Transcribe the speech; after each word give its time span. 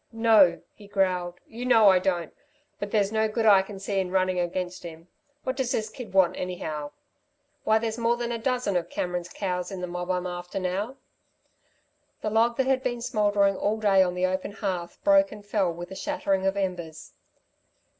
"No," 0.11 0.63
he 0.73 0.87
growled, 0.87 1.35
"you 1.45 1.63
know 1.63 1.89
I 1.89 1.99
don't, 1.99 2.33
but 2.79 2.89
there's 2.89 3.11
no 3.11 3.27
good 3.27 3.45
I 3.45 3.61
can 3.61 3.77
see 3.77 3.99
in 3.99 4.09
running 4.09 4.39
against 4.39 4.81
him. 4.81 5.09
What 5.43 5.55
does 5.55 5.73
this 5.73 5.91
kid 5.91 6.11
want 6.11 6.35
anyhow? 6.37 6.89
Why, 7.65 7.77
there's 7.77 7.99
more 7.99 8.17
than 8.17 8.31
a 8.31 8.39
dozen 8.39 8.75
of 8.75 8.89
Cameron's 8.89 9.29
cows 9.29 9.71
in 9.71 9.79
the 9.79 9.85
mob 9.85 10.09
I'm 10.09 10.25
after 10.25 10.59
now." 10.59 10.97
The 12.21 12.31
log 12.31 12.57
that 12.57 12.65
had 12.65 12.81
been 12.81 13.03
smouldering 13.03 13.55
all 13.55 13.77
day 13.77 14.01
on 14.01 14.15
the 14.15 14.25
open 14.25 14.53
hearth 14.53 14.97
broke 15.03 15.31
and 15.31 15.45
fell 15.45 15.71
with 15.71 15.91
a 15.91 15.95
shattering 15.95 16.47
of 16.47 16.57
embers. 16.57 17.13